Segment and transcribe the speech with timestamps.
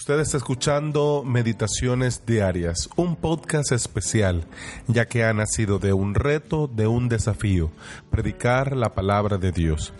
[0.00, 4.46] Usted está escuchando Meditaciones Diarias, un podcast especial,
[4.86, 7.70] ya que ha nacido de un reto, de un desafío,
[8.10, 9.92] predicar la palabra de Dios.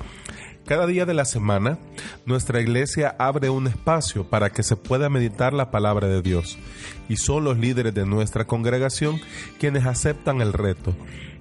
[0.65, 1.79] Cada día de la semana,
[2.25, 6.59] nuestra iglesia abre un espacio para que se pueda meditar la palabra de Dios,
[7.11, 9.21] y son los líderes de nuestra congregación
[9.59, 10.97] quienes aceptan el reto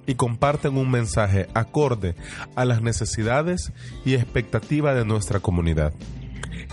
[0.05, 2.13] y comparten un mensaje acorde
[2.57, 3.71] a las necesidades
[4.03, 5.93] y expectativas de nuestra comunidad.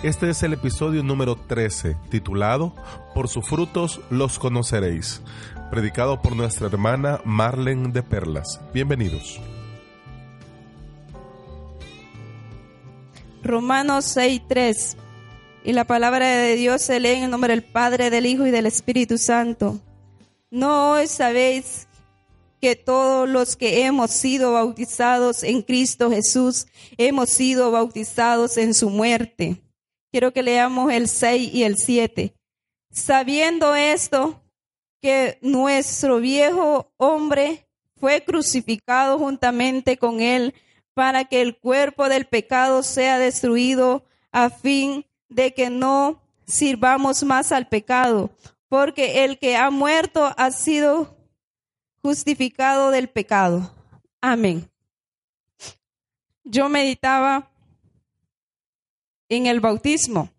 [0.03, 2.75] Este es el episodio número 13, titulado
[3.15, 5.23] Por sus frutos los conoceréis,
[5.71, 8.61] predicado por nuestra hermana Marlen de Perlas.
[8.73, 9.41] Bienvenidos.
[13.43, 14.97] Romanos 6:3.
[15.65, 18.51] Y la palabra de Dios se lee en el nombre del Padre, del Hijo y
[18.51, 19.81] del Espíritu Santo.
[20.51, 21.86] No hoy sabéis
[22.75, 29.63] todos los que hemos sido bautizados en Cristo Jesús, hemos sido bautizados en su muerte.
[30.11, 32.35] Quiero que leamos el 6 y el 7.
[32.91, 34.43] Sabiendo esto,
[35.01, 37.69] que nuestro viejo hombre
[38.01, 40.55] fue crucificado juntamente con él
[40.95, 47.53] para que el cuerpo del pecado sea destruido a fin de que no sirvamos más
[47.53, 48.31] al pecado,
[48.69, 51.16] porque el que ha muerto ha sido
[52.07, 53.75] justificado del pecado.
[54.21, 54.71] Amén.
[56.45, 57.51] Yo meditaba
[59.29, 60.31] en el bautismo.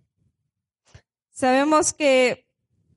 [1.29, 2.47] Sabemos que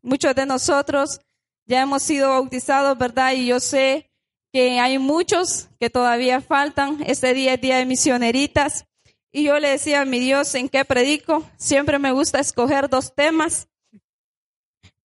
[0.03, 1.21] muchos de nosotros
[1.67, 3.33] ya hemos sido bautizados, ¿verdad?
[3.33, 4.09] Y yo sé
[4.53, 7.03] que hay muchos que todavía faltan.
[7.05, 8.85] Este día es día de misioneritas.
[9.33, 11.43] Y yo le decía a mi Dios en qué predico.
[11.57, 13.67] Siempre me gusta escoger dos temas.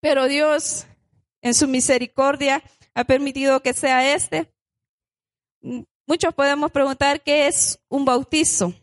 [0.02, 0.86] Pero Dios,
[1.42, 2.62] en su misericordia,
[2.96, 4.52] ha permitido que sea este.
[6.08, 8.74] Muchos podemos preguntar qué es un bautizo.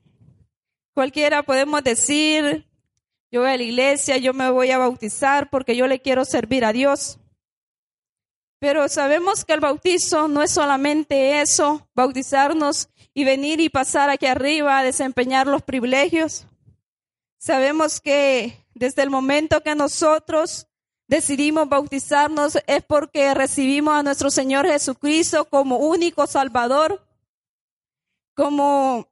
[0.95, 2.68] Cualquiera podemos decir,
[3.30, 6.64] yo voy a la iglesia, yo me voy a bautizar porque yo le quiero servir
[6.64, 7.18] a Dios.
[8.61, 14.27] Pero sabemos que el bautizo no es solamente eso, bautizarnos y venir y pasar aquí
[14.27, 16.46] arriba a desempeñar los privilegios.
[17.39, 20.68] Sabemos que desde el momento que nosotros
[21.12, 27.06] decidimos bautizarnos es porque recibimos a nuestro Señor Jesucristo como único Salvador,
[28.34, 29.06] como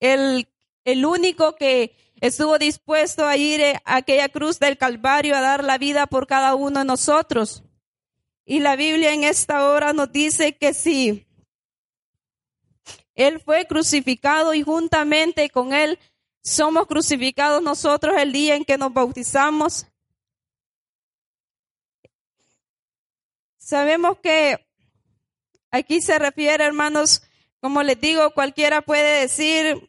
[0.00, 0.48] el,
[0.84, 5.78] el único que estuvo dispuesto a ir a aquella cruz del Calvario a dar la
[5.78, 7.62] vida por cada uno de nosotros.
[8.44, 11.28] Y la Biblia en esta hora nos dice que si
[13.14, 16.00] Él fue crucificado y juntamente con Él
[16.42, 19.86] somos crucificados nosotros el día en que nos bautizamos,
[23.64, 24.66] Sabemos que
[25.70, 27.22] aquí se refiere, hermanos,
[27.60, 29.88] como les digo, cualquiera puede decir,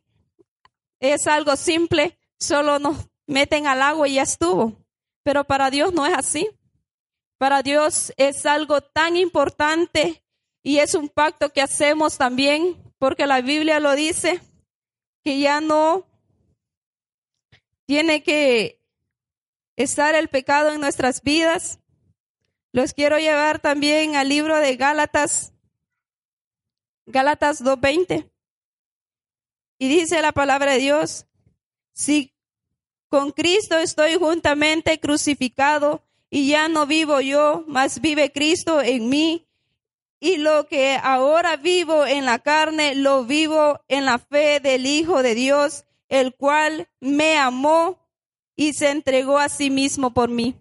[1.00, 4.78] es algo simple, solo nos meten al agua y ya estuvo.
[5.24, 6.48] Pero para Dios no es así.
[7.40, 10.24] Para Dios es algo tan importante
[10.62, 14.40] y es un pacto que hacemos también, porque la Biblia lo dice,
[15.24, 16.06] que ya no
[17.88, 18.80] tiene que
[19.76, 21.80] estar el pecado en nuestras vidas,
[22.74, 25.54] los quiero llevar también al libro de Gálatas,
[27.06, 28.30] Gálatas 2.20.
[29.78, 31.28] Y dice la palabra de Dios,
[31.94, 32.34] si
[33.10, 39.46] con Cristo estoy juntamente crucificado y ya no vivo yo, mas vive Cristo en mí.
[40.20, 45.22] Y lo que ahora vivo en la carne, lo vivo en la fe del Hijo
[45.22, 48.00] de Dios, el cual me amó
[48.56, 50.56] y se entregó a sí mismo por mí.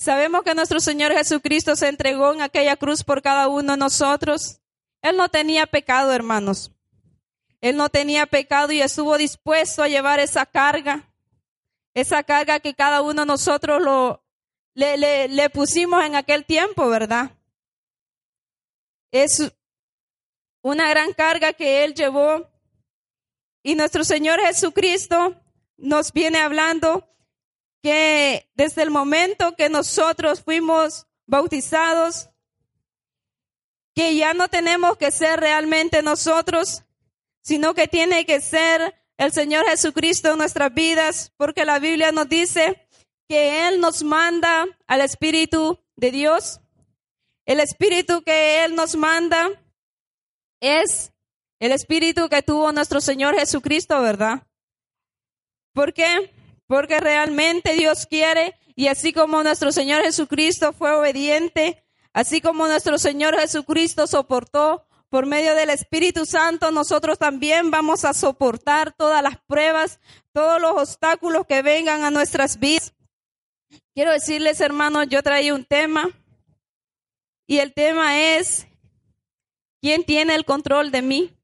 [0.00, 4.58] Sabemos que nuestro Señor Jesucristo se entregó en aquella cruz por cada uno de nosotros.
[5.02, 6.72] Él no tenía pecado, hermanos.
[7.60, 11.06] Él no tenía pecado y estuvo dispuesto a llevar esa carga,
[11.92, 14.24] esa carga que cada uno de nosotros lo,
[14.72, 17.32] le, le, le pusimos en aquel tiempo, ¿verdad?
[19.10, 19.52] Es
[20.62, 22.48] una gran carga que Él llevó.
[23.62, 25.36] Y nuestro Señor Jesucristo
[25.76, 27.06] nos viene hablando
[27.82, 32.30] que desde el momento que nosotros fuimos bautizados,
[33.94, 36.84] que ya no tenemos que ser realmente nosotros,
[37.42, 42.28] sino que tiene que ser el Señor Jesucristo en nuestras vidas, porque la Biblia nos
[42.28, 42.88] dice
[43.28, 46.60] que Él nos manda al Espíritu de Dios.
[47.46, 49.48] El Espíritu que Él nos manda
[50.60, 51.12] es
[51.58, 54.46] el Espíritu que tuvo nuestro Señor Jesucristo, ¿verdad?
[55.74, 56.32] ¿Por qué?
[56.70, 62.96] Porque realmente Dios quiere y así como nuestro Señor Jesucristo fue obediente, así como nuestro
[62.96, 69.36] Señor Jesucristo soportó por medio del Espíritu Santo, nosotros también vamos a soportar todas las
[69.48, 69.98] pruebas,
[70.32, 72.94] todos los obstáculos que vengan a nuestras vidas.
[73.92, 76.08] Quiero decirles, hermanos, yo traí un tema
[77.48, 78.68] y el tema es,
[79.82, 81.36] ¿quién tiene el control de mí?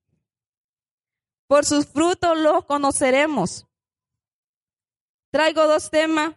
[1.49, 3.65] Por sus frutos los conoceremos.
[5.37, 6.35] Traigo dos temas.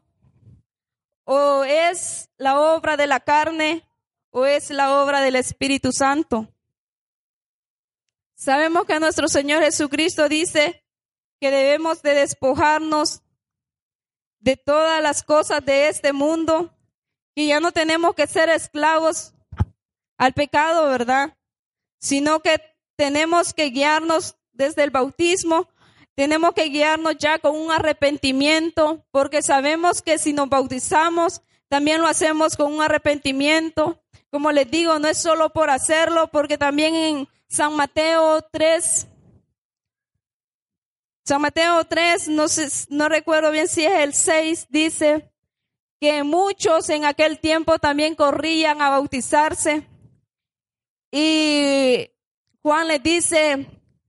[1.24, 3.90] O es la obra de la carne
[4.30, 6.54] o es la obra del Espíritu Santo.
[8.36, 10.84] Sabemos que nuestro Señor Jesucristo dice
[11.40, 13.22] que debemos de despojarnos
[14.40, 16.78] de todas las cosas de este mundo,
[17.36, 19.34] y ya no tenemos que ser esclavos
[20.18, 21.38] al pecado, ¿verdad?
[22.02, 22.60] Sino que
[22.98, 25.70] tenemos que guiarnos desde el bautismo,
[26.16, 32.08] tenemos que guiarnos ya con un arrepentimiento, porque sabemos que si nos bautizamos, también lo
[32.08, 34.02] hacemos con un arrepentimiento.
[34.32, 39.08] Como les digo, no es solo por hacerlo, porque también en San Mateo 3,
[41.26, 42.46] San Mateo 3, no,
[42.90, 45.32] no recuerdo bien si es el 6, dice
[46.00, 49.88] que muchos en aquel tiempo también corrían a bautizarse.
[51.12, 52.10] Y
[52.62, 53.68] Juan les dice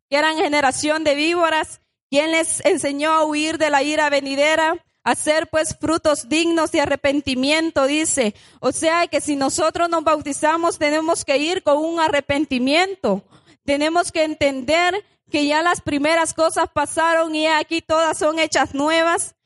[0.09, 1.81] que eran generación de víboras,
[2.11, 7.87] quien les enseñó a huir de la ira venidera, hacer pues frutos dignos de arrepentimiento,
[7.87, 8.35] dice.
[8.61, 13.23] O sea que si nosotros nos bautizamos tenemos que ir con un arrepentimiento.
[13.65, 19.37] Tenemos que entender que ya las primeras cosas pasaron y aquí todas son hechas nuevas,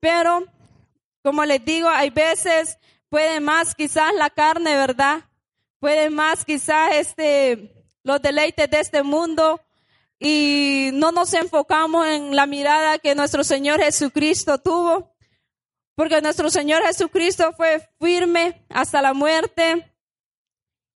[0.00, 0.46] pero
[1.22, 2.78] como les digo, hay veces
[3.10, 5.24] puede más quizás la carne, ¿verdad?
[5.80, 7.72] Puede más quizás este
[8.02, 9.60] los deleites de este mundo
[10.18, 15.14] y no nos enfocamos en la mirada que nuestro Señor Jesucristo tuvo,
[15.94, 19.92] porque nuestro Señor Jesucristo fue firme hasta la muerte.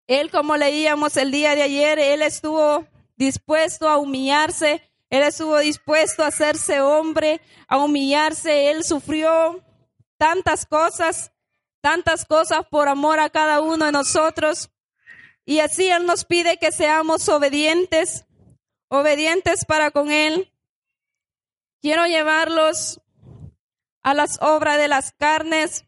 [0.06, 2.86] Él, como leíamos el día de ayer, él estuvo
[3.18, 4.80] dispuesto a humillarse,
[5.10, 9.62] Él estuvo dispuesto a hacerse hombre, a humillarse, Él sufrió
[10.16, 11.32] tantas cosas,
[11.80, 14.70] tantas cosas por amor a cada uno de nosotros.
[15.44, 18.24] Y así Él nos pide que seamos obedientes,
[18.88, 20.52] obedientes para con Él.
[21.80, 23.00] Quiero llevarlos
[24.02, 25.84] a las obras de las carnes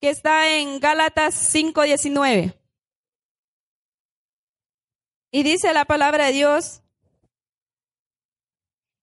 [0.00, 2.54] que está en Gálatas 5:19.
[5.30, 6.82] Y dice la palabra de Dios,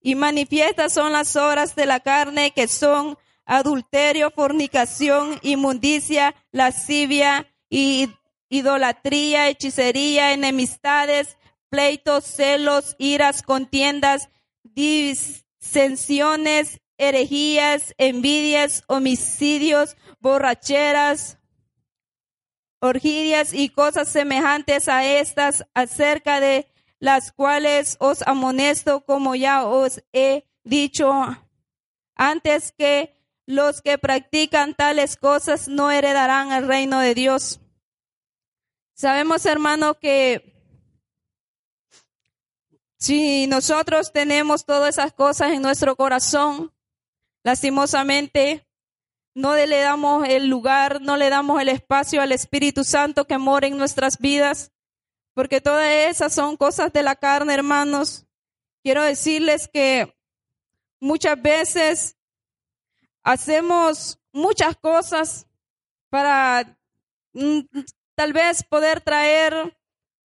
[0.01, 7.47] y manifiestas son las obras de la carne que son adulterio, fornicación, inmundicia, lascivia,
[8.49, 11.37] idolatría, hechicería, enemistades,
[11.71, 14.29] pleitos, celos, iras, contiendas,
[14.61, 21.39] disensiones, herejías, envidias, homicidios, borracheras,
[22.81, 26.69] orgídeas y cosas semejantes a estas, acerca de
[26.99, 31.09] las cuales os amonesto, como ya os he dicho
[32.15, 33.15] antes, que
[33.45, 37.61] los que practican tales cosas no heredarán el reino de Dios.
[38.93, 40.51] Sabemos, hermano, que
[43.01, 46.71] si nosotros tenemos todas esas cosas en nuestro corazón,
[47.43, 48.67] lastimosamente
[49.33, 53.65] no le damos el lugar, no le damos el espacio al Espíritu Santo que mora
[53.65, 54.71] en nuestras vidas,
[55.33, 58.27] porque todas esas son cosas de la carne, hermanos.
[58.83, 60.15] Quiero decirles que
[60.99, 62.17] muchas veces
[63.23, 65.47] hacemos muchas cosas
[66.11, 66.77] para
[67.33, 67.61] mm,
[68.13, 69.75] tal vez poder traer,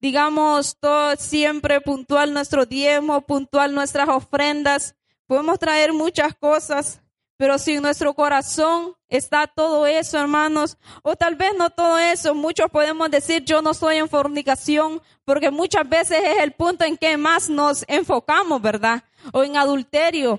[0.04, 4.94] digamos, todo siempre puntual nuestro diezmo, puntual nuestras ofrendas.
[5.26, 7.00] Podemos traer muchas cosas,
[7.38, 12.34] pero si en nuestro corazón está todo eso, hermanos, o tal vez no todo eso,
[12.34, 16.99] muchos podemos decir yo no estoy en fornicación, porque muchas veces es el punto en
[16.99, 19.04] que más nos enfocamos, ¿verdad?
[19.32, 20.38] O en adulterio.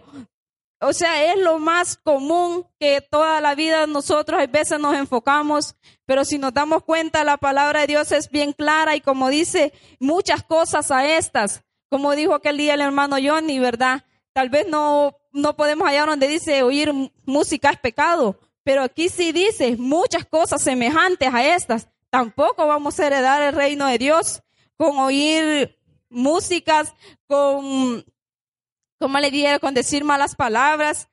[0.79, 5.75] O sea, es lo más común que toda la vida nosotros a veces nos enfocamos,
[6.05, 9.73] pero si nos damos cuenta, la palabra de Dios es bien clara y como dice
[9.99, 14.03] muchas cosas a estas, como dijo aquel día el hermano Johnny, ¿verdad?
[14.33, 16.91] Tal vez no no podemos hallar donde dice oír
[17.25, 21.89] música es pecado, pero aquí sí dice muchas cosas semejantes a estas.
[22.09, 24.41] Tampoco vamos a heredar el reino de Dios
[24.77, 25.77] con oír
[26.09, 26.93] músicas,
[27.27, 28.05] con,
[28.99, 31.09] como le diría, con decir malas palabras.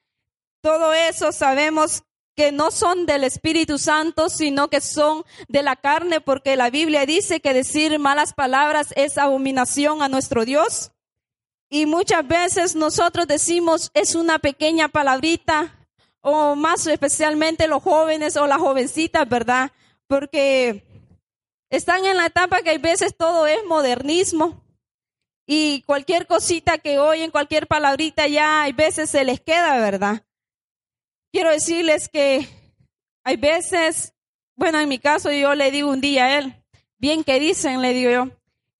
[0.60, 6.20] Todo eso sabemos que no son del Espíritu Santo, sino que son de la carne,
[6.20, 10.92] porque la Biblia dice que decir malas palabras es abominación a nuestro Dios.
[11.68, 15.78] Y muchas veces nosotros decimos es una pequeña palabrita,
[16.20, 19.72] o más especialmente los jóvenes o las jovencitas, ¿verdad?
[20.06, 20.84] Porque
[21.68, 24.61] están en la etapa que hay veces todo es modernismo
[25.46, 30.24] y cualquier cosita que oyen, cualquier palabrita ya hay veces se les queda, ¿verdad?
[31.32, 32.46] Quiero decirles que
[33.24, 34.14] hay veces,
[34.56, 36.54] bueno, en mi caso yo le digo un día a él,
[36.98, 38.28] bien que dicen, le digo yo,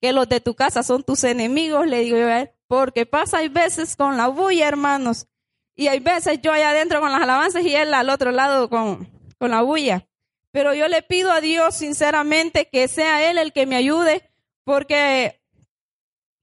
[0.00, 3.38] que los de tu casa son tus enemigos, le digo yo a él, porque pasa
[3.38, 5.26] hay veces con la bulla, hermanos,
[5.74, 9.08] y hay veces yo allá adentro con las alabanzas y él al otro lado con,
[9.38, 10.06] con la bulla.
[10.52, 14.30] Pero yo le pido a Dios sinceramente que sea Él el que me ayude,
[14.64, 15.41] porque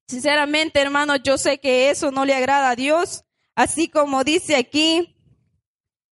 [0.09, 3.23] sinceramente, hermanos, yo sé que eso no le agrada a Dios,
[3.55, 5.15] así como dice aquí,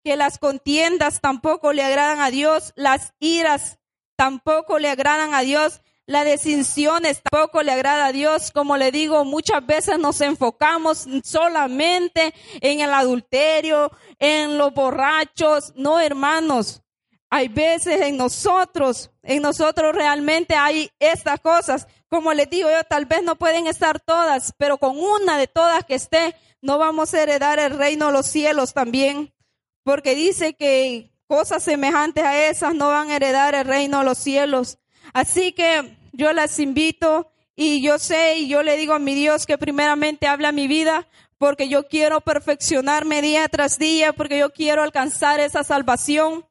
[0.02, 3.78] que las contiendas tampoco le agradan a Dios, las iras
[4.16, 8.50] tampoco le agradan a Dios, las desinciones tampoco le agrada a Dios.
[8.50, 15.72] Como le digo, muchas veces nos enfocamos solamente en el adulterio, en los borrachos.
[15.76, 16.82] No, hermanos,
[17.30, 21.86] hay veces en nosotros, en nosotros realmente hay estas cosas.
[22.14, 25.84] Como les digo yo, tal vez no pueden estar todas, pero con una de todas
[25.84, 29.34] que esté, no vamos a heredar el reino de los cielos también
[29.82, 34.18] porque dice que cosas semejantes a esas no van a heredar el reino de los
[34.18, 34.78] cielos.
[35.12, 39.44] Así que yo las invito y yo sé y yo le digo a mi Dios
[39.44, 44.84] que primeramente habla mi vida porque yo quiero perfeccionarme día tras día, porque yo quiero
[44.84, 46.46] alcanzar esa salvación.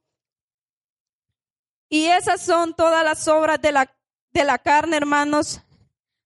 [1.88, 3.90] Y esas son todas las obras de la,
[4.34, 5.62] de la carne, hermanos.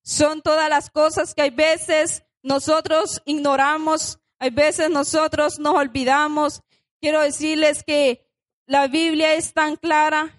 [0.02, 6.62] Son todas las cosas que hay veces nosotros ignoramos, hay veces nosotros nos olvidamos,
[7.02, 8.26] quiero decirles que
[8.66, 10.34] la Biblia es tan clara.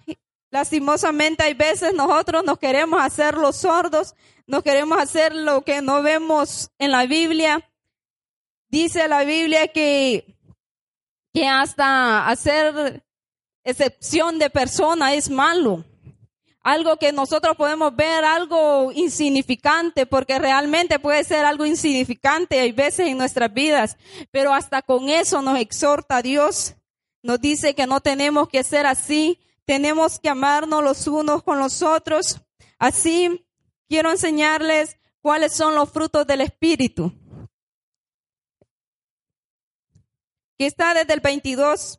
[0.51, 4.15] Lastimosamente hay veces nosotros nos queremos hacer los sordos,
[4.47, 7.71] nos queremos hacer lo que no vemos en la Biblia.
[8.71, 10.39] Dice la Biblia que,
[11.35, 13.03] que hasta hacer
[13.65, 15.85] excepción de persona es malo.
[16.69, 23.09] Algo que nosotros podemos ver algo insignificante, porque realmente puede ser algo insignificante hay veces
[23.09, 23.97] en nuestras vidas,
[24.31, 26.75] pero hasta con eso nos exhorta Dios.
[27.23, 31.81] Nos dice que no tenemos que ser así, tenemos que amarnos los unos con los
[31.81, 32.43] otros.
[32.79, 33.47] Así
[33.89, 37.15] quiero enseñarles cuáles son los frutos del Espíritu.
[40.59, 41.99] Que está desde el 22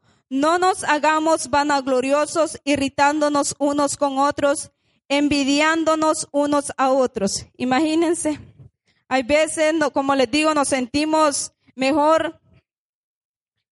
[0.31, 4.71] No nos hagamos vanagloriosos, irritándonos unos con otros,
[5.09, 7.47] envidiándonos unos a otros.
[7.57, 8.39] Imagínense,
[9.09, 12.39] hay veces, como les digo, nos sentimos mejor,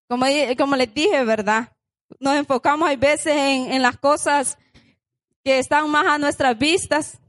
[0.10, 0.26] como,
[0.58, 1.72] como les dije, ¿verdad?
[2.20, 4.58] Nos enfocamos hay veces en, en las cosas
[5.46, 7.22] que están más a nuestras vistas,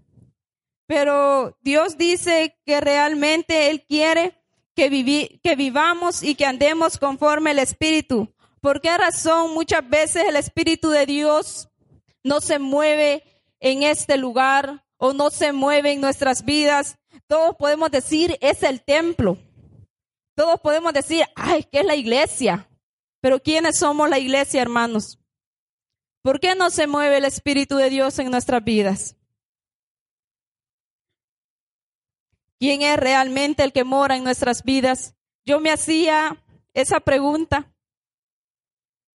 [0.89, 4.43] pero Dios dice que realmente Él quiere
[4.75, 8.29] que, que vivamos y que andemos conforme el Espíritu.
[8.61, 11.71] ¿Por qué razón muchas veces el Espíritu de Dios
[12.23, 13.25] no se mueve
[13.59, 16.99] en este lugar o no se mueve en nuestras vidas?
[17.27, 19.39] Todos podemos decir, es el templo.
[20.35, 22.69] Todos podemos decir, ay, ¿qué es la iglesia?
[23.21, 25.19] Pero ¿quiénes somos la iglesia, hermanos?
[26.23, 29.17] ¿Por qué no se mueve el Espíritu de Dios en nuestras vidas?
[32.59, 35.15] ¿Quién es realmente el que mora en nuestras vidas?
[35.47, 37.73] Yo me hacía esa pregunta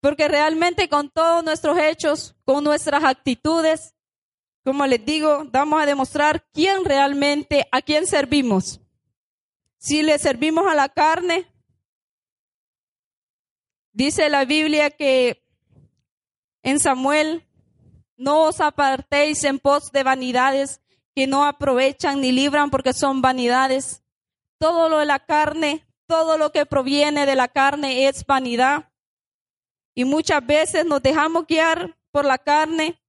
[0.06, 3.96] porque realmente con todos nuestros hechos, con nuestras actitudes,
[4.64, 8.80] como les digo, vamos a demostrar quién realmente, a quién servimos.
[9.80, 11.48] Si le servimos a la carne,
[13.94, 15.44] dice la Biblia que
[16.62, 17.44] en Samuel,
[18.16, 20.82] no os apartéis en pos de vanidades
[21.16, 24.04] que no aprovechan ni libran porque son vanidades.
[24.60, 28.92] Todo lo de la carne, todo lo que proviene de la carne es vanidad.
[29.96, 33.02] Y muchas veces nos dejamos guiar por la carne.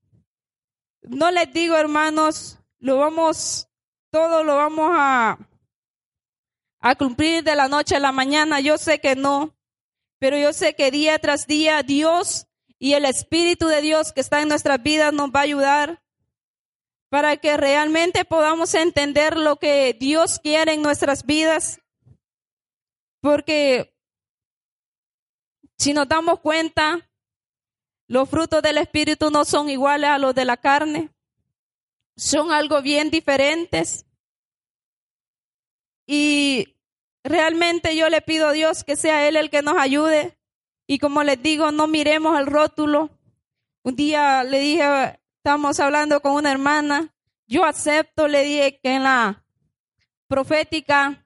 [1.03, 3.69] No les digo, hermanos, lo vamos,
[4.11, 5.39] todo lo vamos a,
[6.97, 8.61] cumplir de la noche a la mañana.
[8.61, 9.53] Yo sé que no,
[10.21, 12.47] pero yo sé que día tras día Dios
[12.79, 16.03] y el Espíritu de Dios que está en nuestras vidas nos va a ayudar
[17.09, 21.81] para que realmente podamos entender lo que Dios quiere en nuestras vidas.
[23.21, 23.96] Porque
[25.79, 27.09] si nos damos cuenta,
[28.09, 31.11] los frutos del Espíritu no son iguales a los de la carne.
[32.17, 34.07] son algo bien diferentes.
[36.07, 36.77] Y
[37.23, 40.39] realmente yo le pido a Dios que sea Él el que nos ayude.
[40.87, 43.11] Y como les digo, no miremos el rótulo.
[43.83, 47.15] Un día le dije, estamos hablando con una hermana,
[47.47, 49.45] yo acepto, le dije que en la
[50.27, 51.25] profética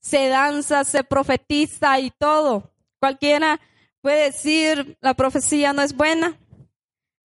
[0.00, 2.72] se danza, se profetiza y todo.
[2.98, 3.60] Cualquiera
[4.00, 6.38] puede decir la profecía no es buena.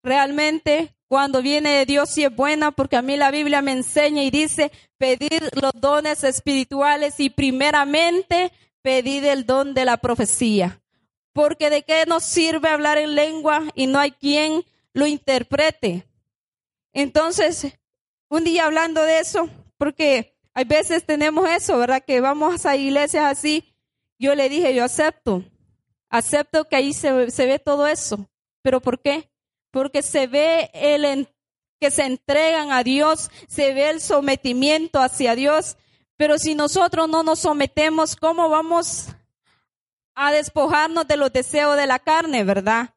[0.02, 4.22] Realmente cuando viene de Dios sí es buena porque a mí la Biblia me enseña
[4.22, 8.52] y dice pedir los dones espirituales y primeramente
[8.82, 10.80] pedir el don de la profecía.
[11.32, 14.64] Porque de qué nos sirve hablar en lengua y no hay quien
[14.94, 16.06] lo interprete.
[16.92, 17.66] Entonces,
[18.28, 22.02] un día hablando de eso, porque hay veces tenemos eso, ¿verdad?
[22.04, 23.74] Que vamos a iglesias así.
[24.18, 25.44] Yo le dije, yo acepto,
[26.16, 28.28] acepto que ahí se, se ve todo eso.
[28.62, 29.30] ¿Pero por qué?
[29.70, 31.28] Porque se ve el
[31.80, 35.76] que se entregan a Dios, se ve el sometimiento hacia Dios.
[36.16, 39.08] Pero si nosotros no nos sometemos, ¿cómo vamos
[40.14, 42.94] a despojarnos de los deseos de la carne, verdad?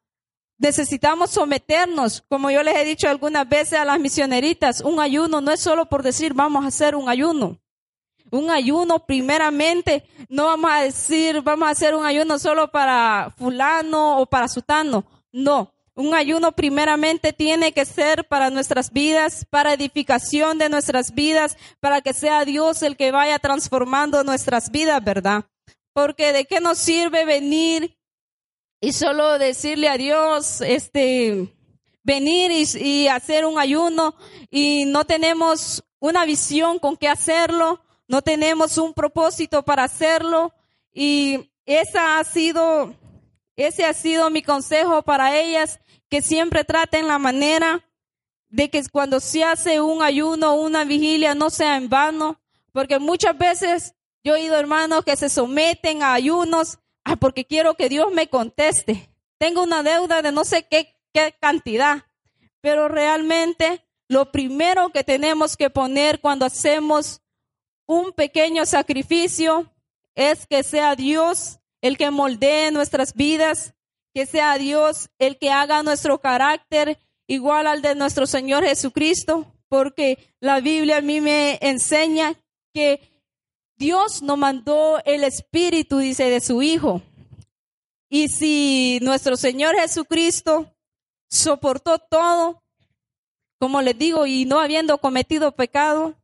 [0.58, 5.52] Necesitamos someternos, como yo les he dicho algunas veces a las misioneritas, un ayuno no
[5.52, 7.58] es solo por decir vamos a hacer un ayuno.
[8.30, 14.18] Un ayuno primeramente, no vamos a decir vamos a hacer un ayuno solo para fulano
[14.18, 15.04] o para sutano.
[15.32, 21.56] No, un ayuno primeramente tiene que ser para nuestras vidas, para edificación de nuestras vidas,
[21.80, 25.44] para que sea Dios el que vaya transformando nuestras vidas, ¿verdad?
[25.92, 27.96] Porque de qué nos sirve venir
[28.80, 31.52] y solo decirle a Dios, este,
[32.02, 34.14] venir y, hacer un ayuno
[34.50, 40.52] y no tenemos una visión con qué hacerlo, no tenemos un propósito para hacerlo
[40.92, 42.94] y esa ha sido,
[43.56, 47.86] ese ha sido mi consejo para ellas, que siempre traten la manera
[48.48, 52.40] de que cuando se hace un ayuno una vigilia no sea en vano,
[52.72, 57.74] porque muchas veces yo he oído hermanos que se someten a ayunos Ah, porque quiero
[57.74, 59.10] que Dios me conteste.
[59.38, 62.04] Tengo una deuda de no sé qué, qué cantidad,
[62.60, 67.22] pero realmente lo primero que tenemos que poner cuando hacemos
[67.90, 69.68] un pequeño sacrificio
[70.14, 73.74] es que sea Dios el que moldee nuestras vidas,
[74.14, 80.18] que sea Dios el que haga nuestro carácter igual al de nuestro Señor Jesucristo, porque
[80.38, 82.34] la Biblia a mí me enseña
[82.72, 83.00] que
[83.76, 87.02] Dios nos mandó el Espíritu, dice, de su Hijo.
[88.08, 90.72] Y si nuestro Señor Jesucristo
[91.28, 92.62] soportó todo,
[93.58, 96.14] como les digo, y no habiendo cometido pecado,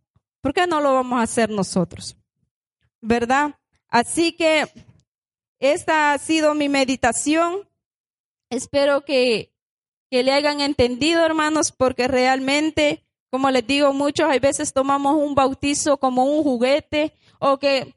[0.46, 2.16] ¿por qué no lo vamos a hacer nosotros?
[3.00, 3.56] ¿Verdad?
[3.88, 4.68] Así que
[5.58, 7.68] esta ha sido mi meditación.
[8.48, 9.52] Espero que,
[10.08, 15.34] que le hayan entendido, hermanos, porque realmente, como les digo, muchos a veces tomamos un
[15.34, 17.96] bautizo como un juguete o que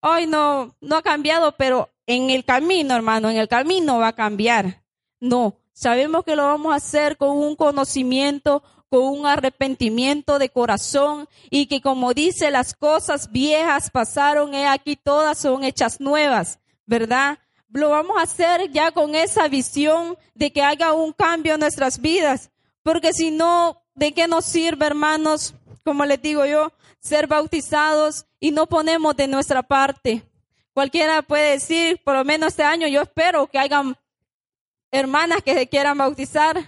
[0.00, 4.16] hoy no, no ha cambiado, pero en el camino, hermano, en el camino va a
[4.16, 4.82] cambiar.
[5.20, 8.64] No, sabemos que lo vamos a hacer con un conocimiento,
[8.94, 14.94] con un arrepentimiento de corazón y que como dice, las cosas viejas pasaron, he aquí
[14.94, 17.40] todas son hechas nuevas, ¿verdad?
[17.72, 22.00] Lo vamos a hacer ya con esa visión de que haga un cambio en nuestras
[22.00, 22.52] vidas,
[22.84, 25.56] porque si no, ¿de qué nos sirve, hermanos?
[25.82, 30.22] Como les digo yo, ser bautizados y no ponemos de nuestra parte.
[30.72, 33.96] Cualquiera puede decir, por lo menos este año yo espero que hayan
[34.92, 36.64] hermanas que se quieran bautizar,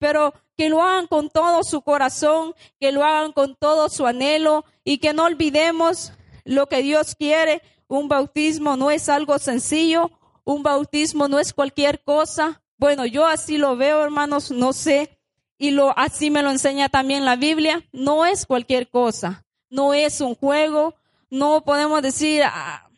[0.00, 4.66] pero que lo hagan con todo su corazón, que lo hagan con todo su anhelo
[4.84, 6.12] y que no olvidemos
[6.44, 7.62] lo que Dios quiere.
[7.86, 10.10] Un bautismo no es algo sencillo,
[10.44, 12.60] un bautismo no es cualquier cosa.
[12.76, 15.18] Bueno, yo así lo veo, hermanos, no sé,
[15.56, 20.20] y lo así me lo enseña también la Biblia, no es cualquier cosa no es
[20.20, 20.94] un juego,
[21.30, 22.88] no podemos decir, ah,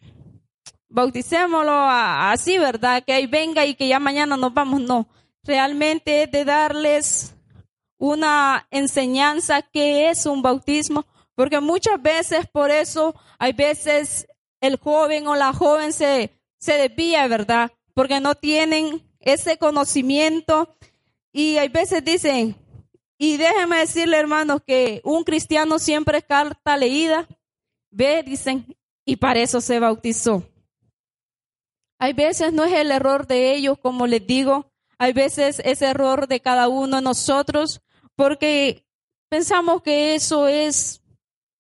[0.89, 3.03] bauticémoslo así, ¿verdad?
[3.05, 5.09] Que ahí venga y que ya mañana nos vamos, no.
[5.43, 7.35] Realmente es de darles
[8.01, 14.27] una enseñanza que es un bautismo, porque muchas veces por eso hay veces
[14.61, 17.71] el joven o la joven se, se desvía, ¿verdad?
[17.93, 20.75] Porque no tienen ese conocimiento
[21.31, 22.57] y hay veces dicen,
[23.19, 27.29] y déjenme decirle, hermanos, que un cristiano siempre es carta leída.
[27.91, 28.65] Ve, dicen,
[29.05, 30.43] y para eso se bautizó.
[31.99, 36.29] Hay veces no es el error de ellos, como les digo, hay veces es error
[36.29, 37.83] de cada uno de nosotros,
[38.21, 38.85] porque
[39.31, 41.01] pensamos que eso es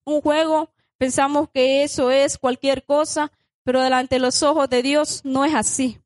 [0.04, 0.68] un juego,
[0.98, 3.32] pensamos que eso es cualquier cosa,
[3.64, 6.02] pero delante de los ojos de Dios no es así.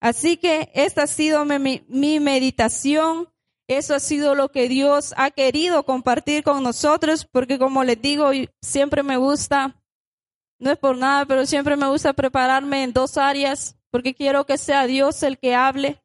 [0.00, 3.28] Así que esta ha sido mi, mi meditación
[3.68, 8.30] eso ha sido lo que Dios ha querido compartir con nosotros, porque como les digo,
[8.60, 9.80] siempre me gusta,
[10.58, 14.58] no es por nada, pero siempre me gusta prepararme en dos áreas, porque quiero que
[14.58, 16.02] sea Dios el que hable.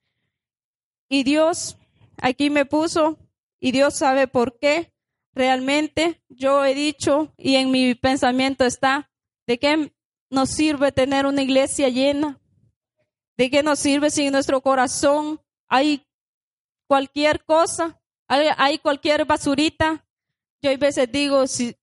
[1.09, 1.77] Y Dios
[2.21, 3.17] aquí me puso,
[3.61, 4.91] y Dios sabe por qué.
[5.33, 9.09] Realmente yo he dicho, y en mi pensamiento está,
[9.47, 9.93] ¿de qué
[10.29, 12.41] nos sirve tener una iglesia llena?
[13.37, 16.05] ¿De qué nos sirve si en nuestro corazón hay
[16.87, 20.05] cualquier cosa, hay, cualquier basurita?
[20.61, 21.77] Yo a veces digo, si,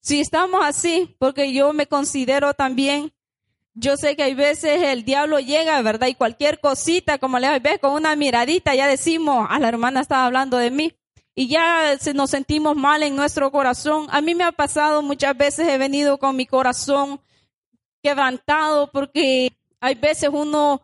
[0.00, 3.12] si estamos así, porque yo me considero también,
[3.72, 6.06] yo sé que hay veces el diablo llega, ¿verdad?
[6.06, 10.00] Y cualquier cosita, como le ves, con una miradita, ya decimos, a ah, la hermana
[10.00, 10.94] estaba hablando de mí.
[11.34, 14.06] Y ya nos sentimos mal en nuestro corazón.
[14.10, 17.20] A mí me ha pasado muchas veces, he venido con mi corazón
[18.02, 20.82] quebrantado porque hay veces uno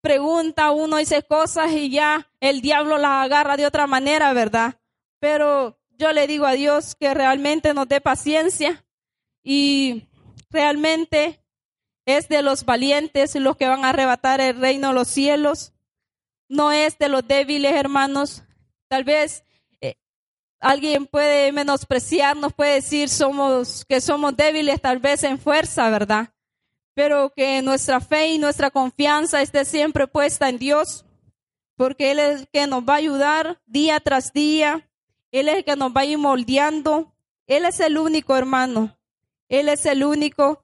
[0.00, 4.78] pregunta, uno dice cosas y ya el diablo las agarra de otra manera, ¿verdad?
[5.18, 8.84] Pero yo le digo a Dios que realmente nos dé paciencia
[9.42, 10.08] y
[10.50, 11.40] realmente
[12.06, 15.72] es de los valientes los que van a arrebatar el reino de los cielos.
[16.48, 18.42] No es de los débiles, hermanos.
[18.88, 19.42] Tal vez
[20.60, 26.34] alguien puede menospreciarnos, puede decir somos que somos débiles, tal vez en fuerza, ¿verdad?
[26.94, 31.04] pero que nuestra fe y nuestra confianza esté siempre puesta en Dios,
[31.76, 34.88] porque Él es el que nos va a ayudar día tras día,
[35.32, 37.12] Él es el que nos va a ir moldeando,
[37.48, 38.96] Él es el único hermano,
[39.48, 40.62] Él es el único.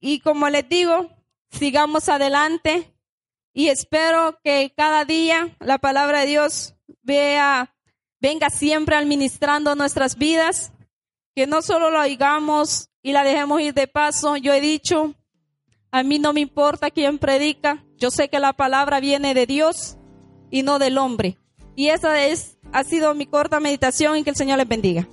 [0.00, 1.10] Y como les digo,
[1.50, 2.92] sigamos adelante
[3.52, 7.71] y espero que cada día la palabra de Dios vea,
[8.22, 10.72] venga siempre administrando nuestras vidas,
[11.34, 14.36] que no solo lo oigamos y la dejemos ir de paso.
[14.36, 15.14] Yo he dicho,
[15.90, 17.84] a mí no me importa quién predica.
[17.98, 19.96] Yo sé que la palabra viene de Dios
[20.50, 21.36] y no del hombre.
[21.74, 25.08] Y esa es, ha sido mi corta meditación y que el Señor les bendiga.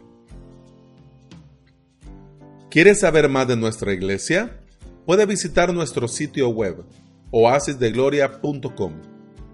[2.69, 4.59] ¿Quieres saber más de nuestra iglesia?
[5.07, 6.85] Puede visitar nuestro sitio web
[7.31, 8.93] oasisdegloria.com.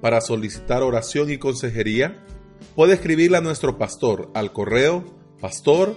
[0.01, 2.21] Para solicitar oración y consejería,
[2.75, 5.03] puede escribirle a nuestro pastor al correo
[5.39, 5.95] pastor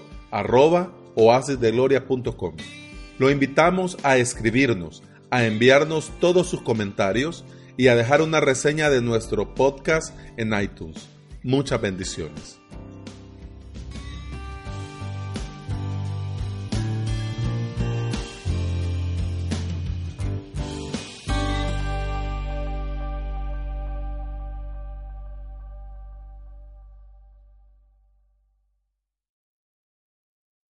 [3.19, 7.45] Lo invitamos a escribirnos a enviarnos todos sus comentarios
[7.77, 11.09] y a dejar una reseña de nuestro podcast en iTunes.
[11.43, 12.58] Muchas bendiciones.